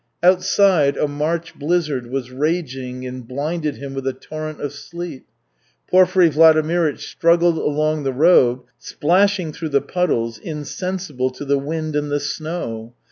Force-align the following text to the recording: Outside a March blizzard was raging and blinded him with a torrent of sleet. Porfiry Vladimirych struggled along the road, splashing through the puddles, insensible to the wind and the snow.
Outside 0.23 0.97
a 0.97 1.07
March 1.07 1.53
blizzard 1.53 2.07
was 2.07 2.31
raging 2.31 3.05
and 3.05 3.27
blinded 3.27 3.75
him 3.75 3.93
with 3.93 4.07
a 4.07 4.13
torrent 4.13 4.59
of 4.59 4.73
sleet. 4.73 5.25
Porfiry 5.87 6.27
Vladimirych 6.31 6.97
struggled 6.99 7.59
along 7.59 8.01
the 8.01 8.11
road, 8.11 8.61
splashing 8.79 9.53
through 9.53 9.69
the 9.69 9.79
puddles, 9.81 10.39
insensible 10.39 11.29
to 11.29 11.45
the 11.45 11.59
wind 11.59 11.95
and 11.95 12.09
the 12.09 12.19
snow. 12.19 12.95